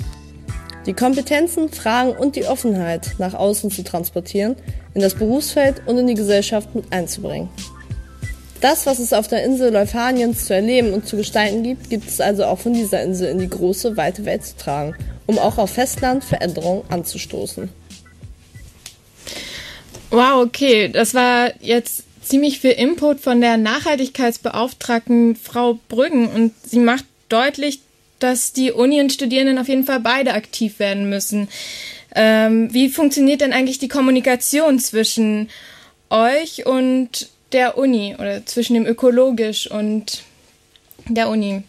[0.84, 4.56] Die Kompetenzen, Fragen und die Offenheit nach außen zu transportieren,
[4.92, 7.48] in das Berufsfeld und in die Gesellschaft mit einzubringen.
[8.60, 12.20] Das, was es auf der Insel Leuphaniens zu erleben und zu gestalten gibt, gibt es
[12.20, 14.94] also auch von dieser Insel in die große, weite Welt zu tragen,
[15.26, 17.70] um auch auf Festland Veränderungen anzustoßen.
[20.10, 26.80] Wow, okay, das war jetzt ziemlich viel Input von der Nachhaltigkeitsbeauftragten Frau Brüggen und sie
[26.80, 27.80] macht deutlich,
[28.18, 31.48] dass die Uni und Studierenden auf jeden Fall beide aktiv werden müssen.
[32.14, 35.48] Ähm, wie funktioniert denn eigentlich die Kommunikation zwischen
[36.10, 40.22] euch und der Uni oder zwischen dem ökologisch und
[41.08, 41.62] der Uni?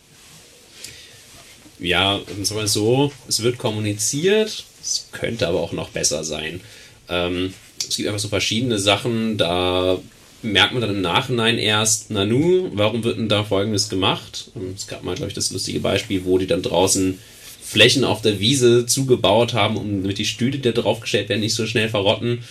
[1.80, 6.62] Ja, sagen wir so, es wird kommuniziert, es könnte aber auch noch besser sein.
[7.10, 9.98] Ähm, es gibt einfach so verschiedene Sachen, da
[10.44, 14.52] merkt man dann im Nachhinein erst, Nanu, warum wird denn da folgendes gemacht?
[14.76, 17.20] Es gab mal, glaube ich, das lustige Beispiel, wo die dann draußen
[17.63, 21.56] Flächen auf der Wiese zugebaut haben, um damit die Stühle, die da draufgestellt werden, nicht
[21.56, 22.44] so schnell verrotten.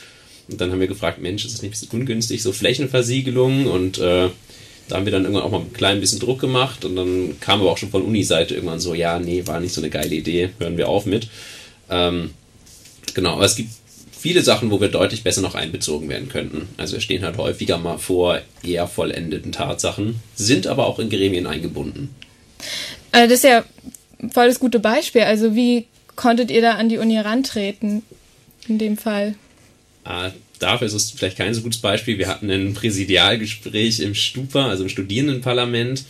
[0.51, 3.67] Und dann haben wir gefragt, Mensch, ist das nicht ein bisschen ungünstig, so Flächenversiegelung?
[3.67, 4.31] Und äh,
[4.91, 7.61] da haben wir dann irgendwann auch mal ein klein bisschen Druck gemacht und dann kam
[7.61, 10.51] aber auch schon von Uni-Seite irgendwann so, ja, nee, war nicht so eine geile Idee,
[10.59, 11.29] hören wir auf mit.
[11.89, 12.31] Ähm,
[13.15, 13.71] genau, aber es gibt
[14.19, 16.69] viele Sachen, wo wir deutlich besser noch einbezogen werden könnten.
[16.77, 21.47] Also wir stehen halt häufiger mal vor eher vollendeten Tatsachen, sind aber auch in Gremien
[21.47, 22.15] eingebunden.
[23.13, 23.65] Also das ist ja
[24.33, 25.23] voll das gute Beispiel.
[25.23, 25.87] Also wie
[26.17, 28.03] konntet ihr da an die Uni herantreten
[28.69, 29.37] in dem Fall?
[30.05, 32.19] Äh, dafür ist es vielleicht kein so gutes Beispiel.
[32.19, 36.05] Wir hatten ein Präsidialgespräch im Stupa, also im Studierendenparlament.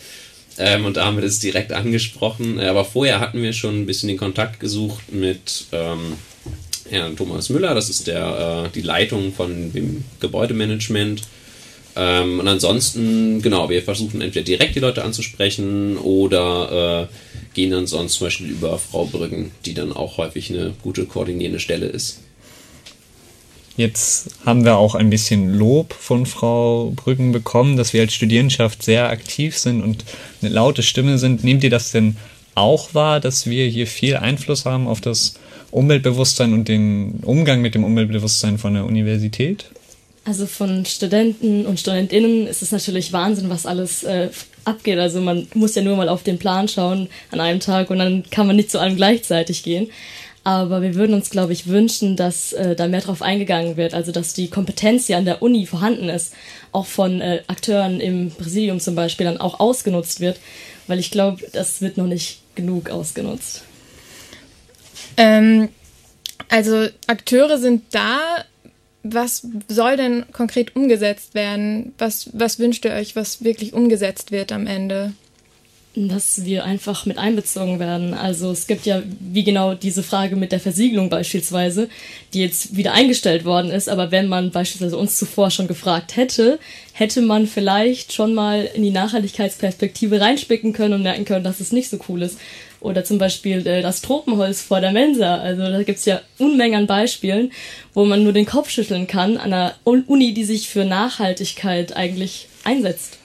[0.59, 2.59] Ähm, und da haben wir das direkt angesprochen.
[2.59, 6.14] Äh, aber vorher hatten wir schon ein bisschen den Kontakt gesucht mit ähm,
[6.88, 7.74] Herrn Thomas Müller.
[7.74, 11.22] Das ist der, äh, die Leitung von dem Gebäudemanagement.
[11.96, 17.87] Ähm, und ansonsten, genau, wir versuchen entweder direkt die Leute anzusprechen oder äh, gehen dann
[17.87, 22.20] sonst zum Beispiel über Frau Brüggen, die dann auch häufig eine gute koordinierende Stelle ist.
[23.80, 28.82] Jetzt haben wir auch ein bisschen Lob von Frau Brüggen bekommen, dass wir als Studierendenschaft
[28.82, 30.04] sehr aktiv sind und
[30.42, 31.44] eine laute Stimme sind.
[31.44, 32.18] Nehmt ihr das denn
[32.54, 35.32] auch wahr, dass wir hier viel Einfluss haben auf das
[35.70, 39.64] Umweltbewusstsein und den Umgang mit dem Umweltbewusstsein von der Universität?
[40.26, 44.28] Also von Studenten und Studentinnen ist es natürlich Wahnsinn, was alles äh,
[44.66, 44.98] abgeht.
[44.98, 48.24] Also man muss ja nur mal auf den Plan schauen an einem Tag und dann
[48.30, 49.88] kann man nicht zu allem gleichzeitig gehen.
[50.42, 53.92] Aber wir würden uns, glaube ich, wünschen, dass äh, da mehr drauf eingegangen wird.
[53.92, 56.33] Also, dass die Kompetenz, die an der Uni vorhanden ist,
[56.72, 60.40] auch von äh, Akteuren im Präsidium zum Beispiel dann auch ausgenutzt wird.
[60.87, 63.64] Weil ich glaube, das wird noch nicht genug ausgenutzt.
[65.16, 65.68] Ähm,
[66.48, 68.20] also, Akteure sind da.
[69.03, 71.94] Was soll denn konkret umgesetzt werden?
[71.98, 75.12] Was, was wünscht ihr euch, was wirklich umgesetzt wird am Ende?
[76.08, 78.14] Dass wir einfach mit einbezogen werden.
[78.14, 81.88] Also es gibt ja wie genau diese Frage mit der Versiegelung beispielsweise,
[82.32, 86.58] die jetzt wieder eingestellt worden ist, aber wenn man beispielsweise uns zuvor schon gefragt hätte,
[86.92, 91.72] hätte man vielleicht schon mal in die Nachhaltigkeitsperspektive reinspicken können und merken können, dass es
[91.72, 92.38] nicht so cool ist.
[92.80, 95.36] Oder zum Beispiel äh, das Tropenholz vor der Mensa.
[95.36, 97.52] Also da gibt's ja Unmengen an Beispielen,
[97.94, 102.48] wo man nur den Kopf schütteln kann an einer Uni, die sich für Nachhaltigkeit eigentlich
[102.64, 103.19] einsetzt.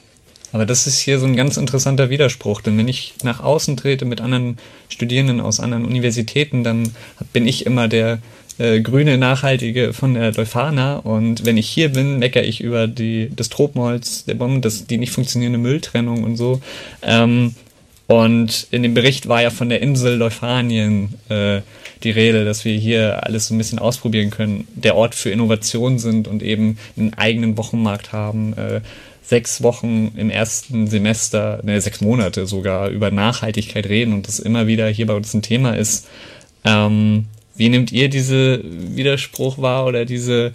[0.55, 4.05] Aber das ist hier so ein ganz interessanter Widerspruch, denn wenn ich nach außen trete
[4.05, 6.93] mit anderen Studierenden aus anderen Universitäten, dann
[7.33, 8.19] bin ich immer der
[8.57, 13.31] äh, grüne Nachhaltige von der Leuphana und wenn ich hier bin, meckere ich über die,
[13.35, 16.61] das Tropenholz der Bomben, das, die nicht funktionierende Mülltrennung und so.
[17.01, 17.53] Ähm,
[18.07, 21.59] und in dem Bericht war ja von der Insel Leuphanien äh,
[22.03, 25.99] die Rede, dass wir hier alles so ein bisschen ausprobieren können, der Ort für Innovation
[25.99, 28.53] sind und eben einen eigenen Wochenmarkt haben.
[28.53, 28.79] Äh,
[29.27, 34.67] sechs Wochen im ersten Semester, ne, sechs Monate sogar über Nachhaltigkeit reden und das immer
[34.67, 36.07] wieder hier bei uns ein Thema ist.
[36.63, 40.53] Ähm, wie nehmt ihr diese Widerspruch wahr oder diese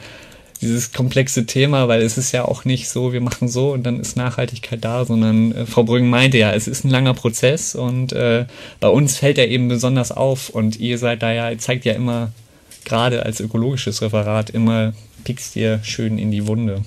[0.60, 3.98] dieses komplexe Thema, weil es ist ja auch nicht so, wir machen so und dann
[3.98, 8.12] ist Nachhaltigkeit da, sondern äh, Frau Brüggen meinte ja, es ist ein langer Prozess und
[8.12, 8.44] äh,
[8.78, 12.32] bei uns fällt er eben besonders auf und ihr seid da ja, zeigt ja immer,
[12.84, 14.92] gerade als ökologisches Referat, immer
[15.24, 16.82] pickst ihr schön in die Wunde.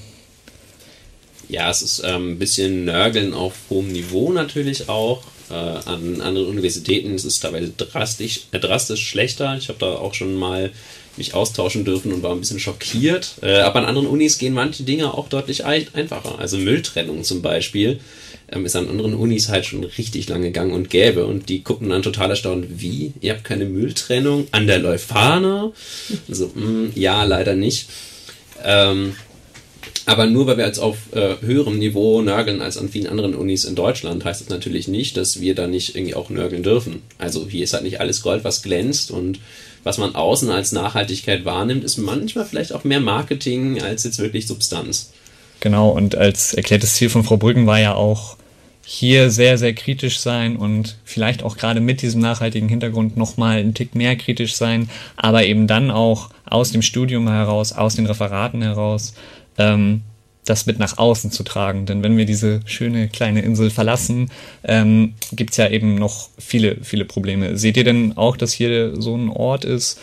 [1.53, 5.21] Ja, es ist ähm, ein bisschen Nörgeln auf hohem Niveau natürlich auch.
[5.51, 9.55] Äh, an anderen Universitäten ist es teilweise drastisch, äh, drastisch schlechter.
[9.55, 10.71] Ich habe da auch schon mal
[11.15, 13.35] mich austauschen dürfen und war ein bisschen schockiert.
[13.43, 16.39] Äh, aber an anderen Unis gehen manche Dinge auch deutlich ein einfacher.
[16.39, 17.99] Also Mülltrennung zum Beispiel
[18.51, 21.27] ähm, ist an anderen Unis halt schon richtig lange gang und gäbe.
[21.27, 23.13] Und die gucken dann total erstaunt, wie?
[23.21, 25.71] Ihr habt keine Mülltrennung an der Leuphana?
[26.27, 27.89] Also, mh, mm, ja, leider nicht.
[28.63, 29.13] Ähm,
[30.05, 33.65] aber nur weil wir jetzt auf äh, höherem Niveau nörgeln als an vielen anderen Unis
[33.65, 37.01] in Deutschland, heißt das natürlich nicht, dass wir da nicht irgendwie auch nörgeln dürfen.
[37.17, 39.39] Also hier ist halt nicht alles Gold, was glänzt und
[39.83, 44.47] was man außen als Nachhaltigkeit wahrnimmt, ist manchmal vielleicht auch mehr Marketing als jetzt wirklich
[44.47, 45.11] Substanz.
[45.59, 48.37] Genau, und als erklärtes Ziel von Frau Brüggen war ja auch,
[48.85, 53.73] hier sehr, sehr kritisch sein und vielleicht auch gerade mit diesem nachhaltigen Hintergrund nochmal einen
[53.73, 58.61] Tick mehr kritisch sein, aber eben dann auch aus dem Studium heraus, aus den Referaten
[58.61, 59.13] heraus,
[59.57, 60.01] ähm,
[60.45, 61.85] das mit nach außen zu tragen.
[61.85, 64.29] Denn wenn wir diese schöne kleine Insel verlassen,
[64.63, 67.57] ähm, gibt es ja eben noch viele, viele Probleme.
[67.57, 69.99] Seht ihr denn auch, dass hier so ein Ort ist,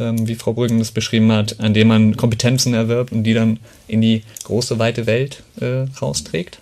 [0.00, 3.60] ähm, wie Frau Brüggen das beschrieben hat, an dem man Kompetenzen erwirbt und die dann
[3.86, 6.58] in die große, weite Welt äh, rausträgt?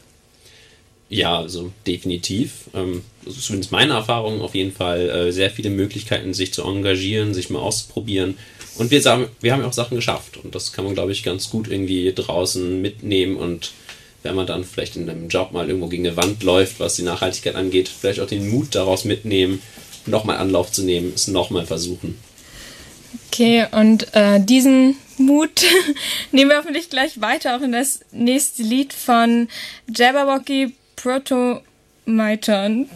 [1.09, 2.71] Ja, also definitiv.
[2.75, 7.51] Ähm, zumindest meine Erfahrung auf jeden Fall äh, sehr viele Möglichkeiten, sich zu engagieren, sich
[7.51, 8.37] mal auszuprobieren
[8.77, 10.39] und wir, sagen, wir haben ja auch Sachen geschafft.
[10.39, 13.37] Und das kann man, glaube ich, ganz gut irgendwie draußen mitnehmen.
[13.37, 13.73] Und
[14.23, 17.03] wenn man dann vielleicht in einem Job mal irgendwo gegen eine Wand läuft, was die
[17.03, 19.61] Nachhaltigkeit angeht, vielleicht auch den Mut daraus mitnehmen,
[20.07, 22.19] nochmal Anlauf zu nehmen, es nochmal versuchen.
[23.29, 25.65] Okay, und äh, diesen Mut
[26.33, 29.49] nehmen wir hoffentlich gleich weiter, auch in das nächste Lied von
[29.95, 31.61] Jabberwocky Proto
[32.07, 32.89] Maiton.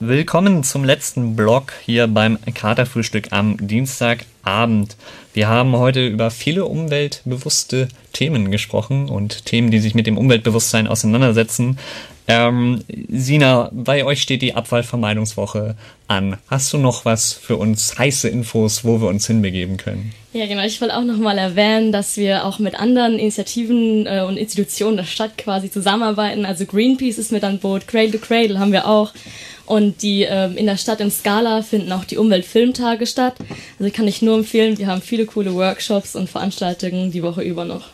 [0.00, 4.96] Willkommen zum letzten Blog hier beim Katerfrühstück am Dienstagabend.
[5.34, 10.86] Wir haben heute über viele umweltbewusste Themen gesprochen und Themen, die sich mit dem Umweltbewusstsein
[10.86, 11.80] auseinandersetzen.
[12.28, 15.74] Ähm, Sina, bei euch steht die Abfallvermeidungswoche
[16.06, 16.36] an.
[16.46, 20.12] Hast du noch was für uns, heiße Infos, wo wir uns hinbegeben können?
[20.32, 20.62] Ja, genau.
[20.62, 24.98] Ich wollte auch noch mal erwähnen, dass wir auch mit anderen Initiativen äh, und Institutionen
[24.98, 26.44] der Stadt quasi zusammenarbeiten.
[26.44, 29.12] Also Greenpeace ist mit an Boot, Cradle to Cradle haben wir auch.
[29.68, 33.34] Und die ähm, in der Stadt in Scala finden auch die Umweltfilmtage statt.
[33.78, 37.66] Also kann ich nur empfehlen, wir haben viele coole Workshops und Veranstaltungen die Woche über
[37.66, 37.84] noch.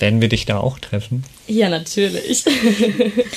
[0.00, 1.22] Werden wir dich da auch treffen?
[1.46, 2.44] Ja, natürlich.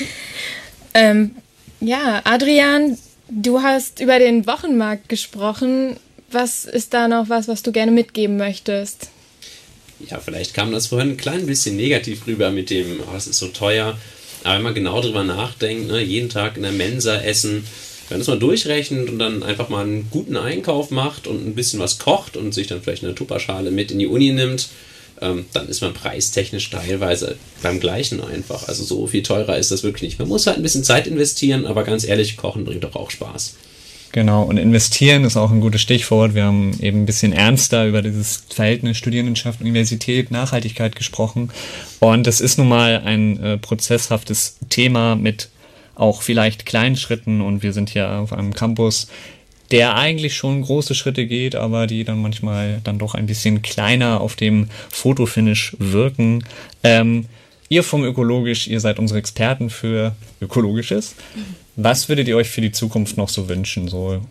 [0.96, 1.36] ähm,
[1.82, 2.98] ja, Adrian,
[3.30, 5.98] du hast über den Wochenmarkt gesprochen.
[6.32, 9.10] Was ist da noch was, was du gerne mitgeben möchtest?
[10.10, 13.38] Ja, vielleicht kam das vorhin ein klein bisschen negativ rüber mit dem, oh, es ist
[13.38, 13.96] so teuer.
[14.44, 17.66] Aber wenn man genau drüber nachdenkt, ne, jeden Tag in der Mensa essen,
[18.10, 21.56] wenn man das mal durchrechnet und dann einfach mal einen guten Einkauf macht und ein
[21.56, 24.70] bisschen was kocht und sich dann vielleicht eine Tupperschale mit in die Uni nimmt,
[25.22, 28.68] ähm, dann ist man preistechnisch teilweise beim gleichen einfach.
[28.68, 30.20] Also so viel teurer ist das wirklich nicht.
[30.20, 33.56] Man muss halt ein bisschen Zeit investieren, aber ganz ehrlich, Kochen bringt doch auch Spaß.
[34.14, 36.36] Genau, und investieren ist auch ein gutes Stichwort.
[36.36, 41.50] Wir haben eben ein bisschen ernster über dieses Verhältnis Studierendenschaft, Universität, Nachhaltigkeit gesprochen.
[42.00, 45.50] Und das ist nun mal ein äh, prozesshaftes Thema mit
[45.96, 47.42] auch vielleicht kleinen Schritten.
[47.42, 49.08] Und wir sind hier auf einem Campus,
[49.72, 54.22] der eigentlich schon große Schritte geht, aber die dann manchmal dann doch ein bisschen kleiner
[54.22, 56.44] auf dem Fotofinish wirken.
[56.84, 57.26] Ähm,
[57.68, 61.16] ihr vom Ökologisch, ihr seid unsere Experten für Ökologisches.
[61.76, 63.88] Was würdet ihr euch für die Zukunft noch so wünschen?
[63.88, 64.22] So?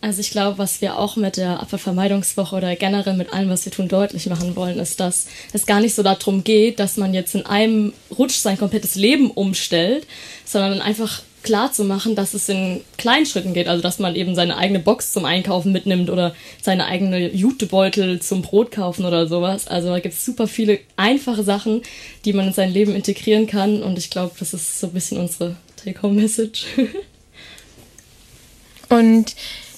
[0.00, 3.72] Also ich glaube, was wir auch mit der Abfallvermeidungswoche oder generell mit allem, was wir
[3.72, 7.34] tun, deutlich machen wollen, ist, dass es gar nicht so darum geht, dass man jetzt
[7.34, 10.06] in einem Rutsch sein komplettes Leben umstellt,
[10.44, 13.68] sondern einfach klar zu machen, dass es in kleinen Schritten geht.
[13.68, 18.42] Also dass man eben seine eigene Box zum Einkaufen mitnimmt oder seine eigene Jutebeutel zum
[18.42, 19.66] Brot kaufen oder sowas.
[19.66, 21.82] Also da gibt es super viele einfache Sachen,
[22.24, 23.82] die man in sein Leben integrieren kann.
[23.82, 25.56] Und ich glaube, das ist so ein bisschen unsere
[25.88, 26.66] Take-Home-Message.
[28.88, 29.34] Und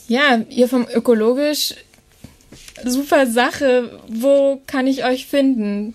[0.09, 1.75] ja, ihr vom Ökologisch,
[2.85, 4.01] super Sache.
[4.09, 5.95] Wo kann ich euch finden?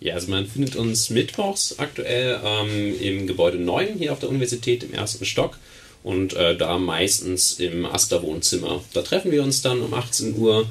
[0.00, 4.84] Ja, also man findet uns mittwochs aktuell ähm, im Gebäude 9 hier auf der Universität
[4.84, 5.58] im ersten Stock
[6.04, 8.82] und äh, da meistens im Aster-Wohnzimmer.
[8.92, 10.68] Da treffen wir uns dann um 18 Uhr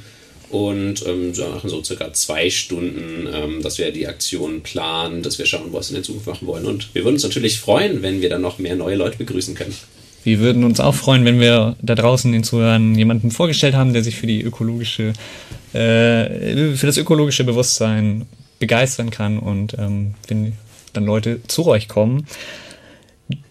[0.50, 5.38] und ähm, so machen so circa zwei Stunden, ähm, dass wir die Aktion planen, dass
[5.38, 6.66] wir schauen, was wir in der Zukunft machen wollen.
[6.66, 9.76] Und wir würden uns natürlich freuen, wenn wir dann noch mehr neue Leute begrüßen können.
[10.24, 14.04] wir würden uns auch freuen, wenn wir da draußen den Zuhörern jemanden vorgestellt haben, der
[14.04, 15.14] sich für die ökologische,
[15.74, 18.26] äh, für das ökologische Bewusstsein
[18.60, 20.54] begeistern kann und ähm, wenn
[20.93, 22.26] dann Leute zu euch kommen.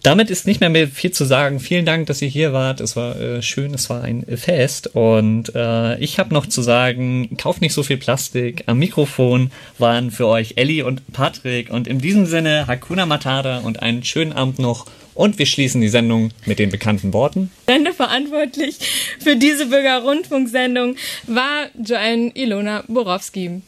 [0.01, 1.59] Damit ist nicht mehr, mehr viel zu sagen.
[1.59, 2.81] Vielen Dank, dass ihr hier wart.
[2.81, 4.95] Es war äh, schön, es war ein Fest.
[4.95, 8.63] Und äh, ich habe noch zu sagen, kauft nicht so viel Plastik.
[8.65, 11.69] Am Mikrofon waren für euch Ellie und Patrick.
[11.69, 14.85] Und in diesem Sinne, Hakuna Matata und einen schönen Abend noch.
[15.13, 17.51] Und wir schließen die Sendung mit den bekannten Worten.
[17.67, 18.77] Sendeverantwortlich
[19.19, 23.61] für diese Bürgerrundfunksendung war Joanne Ilona Borowski.